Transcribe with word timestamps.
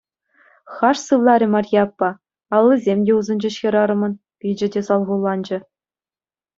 Хаш 0.75 0.97
сывларӗ 1.05 1.47
Марье 1.53 1.81
аппа, 1.85 2.09
аллисем 2.55 2.99
те 3.05 3.11
усӑнчӗҫ 3.19 3.53
хӗрарӑмӑн, 3.61 4.13
пичӗ 4.41 4.67
те 4.77 4.81
салхуланчӗ. 4.91 5.57